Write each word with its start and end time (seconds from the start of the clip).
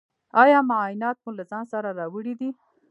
ایا 0.41 0.59
معاینات 0.69 1.17
مو 1.23 1.31
له 1.37 1.43
ځان 1.51 1.63
سره 1.73 1.89
راوړي 1.99 2.33
دي؟ 2.39 2.49